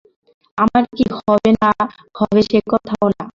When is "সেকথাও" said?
2.49-3.05